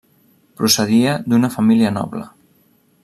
Procedia 0.61 1.13
d'una 1.33 1.51
família 1.57 1.93
noble. 1.99 2.25